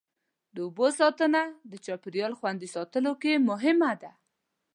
د 0.53 0.57
اوبو 0.65 0.87
ساتنه 0.99 1.41
د 1.71 1.73
چاپېریال 1.85 2.33
خوندي 2.39 2.69
ساتلو 2.75 3.11
کې 3.21 3.43
مهمه 3.49 3.91
ده. 4.01 4.11